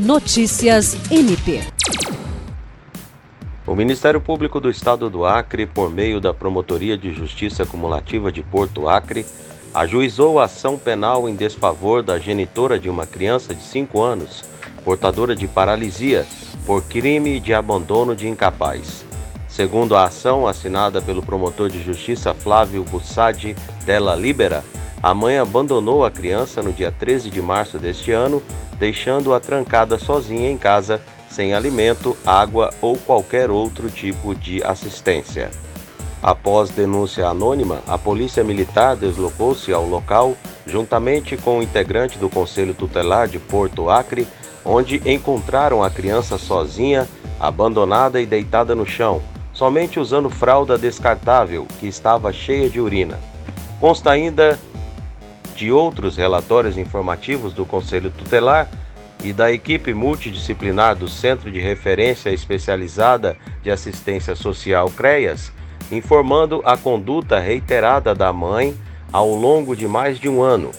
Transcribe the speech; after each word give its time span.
Notícias 0.00 0.96
MP. 1.10 1.60
O 3.66 3.74
Ministério 3.74 4.18
Público 4.18 4.58
do 4.58 4.70
Estado 4.70 5.10
do 5.10 5.26
Acre, 5.26 5.66
por 5.66 5.90
meio 5.90 6.18
da 6.18 6.32
Promotoria 6.32 6.96
de 6.96 7.12
Justiça 7.12 7.66
Cumulativa 7.66 8.32
de 8.32 8.42
Porto 8.42 8.88
Acre, 8.88 9.26
ajuizou 9.74 10.40
a 10.40 10.44
ação 10.44 10.78
penal 10.78 11.28
em 11.28 11.34
desfavor 11.36 12.02
da 12.02 12.18
genitora 12.18 12.78
de 12.78 12.88
uma 12.88 13.06
criança 13.06 13.54
de 13.54 13.62
5 13.62 14.00
anos, 14.00 14.42
portadora 14.86 15.36
de 15.36 15.46
paralisia, 15.46 16.26
por 16.64 16.82
crime 16.84 17.38
de 17.38 17.52
abandono 17.52 18.16
de 18.16 18.26
incapaz. 18.26 19.04
Segundo 19.50 19.94
a 19.94 20.04
ação 20.04 20.46
assinada 20.46 21.02
pelo 21.02 21.22
promotor 21.22 21.68
de 21.68 21.82
justiça 21.82 22.32
Flávio 22.32 22.84
Bussadi 22.84 23.54
Della 23.84 24.16
Libera, 24.16 24.64
a 25.02 25.14
mãe 25.14 25.38
abandonou 25.38 26.04
a 26.04 26.10
criança 26.10 26.62
no 26.62 26.72
dia 26.72 26.92
13 26.92 27.30
de 27.30 27.40
março 27.40 27.78
deste 27.78 28.12
ano, 28.12 28.42
deixando-a 28.78 29.40
trancada 29.40 29.98
sozinha 29.98 30.50
em 30.50 30.58
casa 30.58 31.00
sem 31.30 31.54
alimento, 31.54 32.16
água 32.26 32.70
ou 32.82 32.98
qualquer 32.98 33.50
outro 33.50 33.88
tipo 33.88 34.34
de 34.34 34.62
assistência. 34.62 35.50
Após 36.22 36.68
denúncia 36.68 37.26
anônima, 37.26 37.80
a 37.86 37.96
Polícia 37.96 38.44
Militar 38.44 38.94
deslocou-se 38.94 39.72
ao 39.72 39.86
local 39.86 40.36
juntamente 40.66 41.36
com 41.36 41.58
o 41.58 41.62
integrante 41.62 42.18
do 42.18 42.28
Conselho 42.28 42.74
Tutelar 42.74 43.26
de 43.26 43.38
Porto 43.38 43.88
Acre, 43.88 44.28
onde 44.62 45.00
encontraram 45.10 45.82
a 45.82 45.88
criança 45.88 46.36
sozinha, 46.36 47.08
abandonada 47.38 48.20
e 48.20 48.26
deitada 48.26 48.74
no 48.74 48.84
chão, 48.84 49.22
somente 49.54 49.98
usando 49.98 50.28
fralda 50.28 50.76
descartável 50.76 51.66
que 51.78 51.86
estava 51.86 52.30
cheia 52.32 52.68
de 52.68 52.80
urina. 52.80 53.18
Consta 53.80 54.10
ainda 54.10 54.58
de 55.60 55.70
outros 55.70 56.16
relatórios 56.16 56.78
informativos 56.78 57.52
do 57.52 57.66
Conselho 57.66 58.10
Tutelar 58.10 58.66
e 59.22 59.30
da 59.30 59.52
equipe 59.52 59.92
multidisciplinar 59.92 60.96
do 60.96 61.06
Centro 61.06 61.50
de 61.50 61.60
Referência 61.60 62.30
Especializada 62.30 63.36
de 63.62 63.70
Assistência 63.70 64.34
Social 64.34 64.90
CREAS, 64.90 65.52
informando 65.92 66.62
a 66.64 66.78
conduta 66.78 67.38
reiterada 67.38 68.14
da 68.14 68.32
mãe 68.32 68.74
ao 69.12 69.34
longo 69.34 69.76
de 69.76 69.86
mais 69.86 70.18
de 70.18 70.30
um 70.30 70.40
ano. 70.40 70.70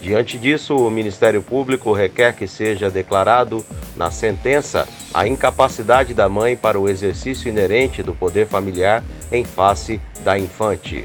Diante 0.00 0.38
disso, 0.38 0.74
o 0.74 0.90
Ministério 0.90 1.42
Público 1.42 1.92
requer 1.92 2.34
que 2.34 2.46
seja 2.46 2.90
declarado 2.90 3.62
na 3.94 4.10
sentença 4.10 4.88
a 5.12 5.28
incapacidade 5.28 6.14
da 6.14 6.30
mãe 6.30 6.56
para 6.56 6.80
o 6.80 6.88
exercício 6.88 7.50
inerente 7.50 8.02
do 8.02 8.14
poder 8.14 8.46
familiar 8.46 9.04
em 9.30 9.44
face 9.44 10.00
da 10.24 10.38
infante. 10.38 11.04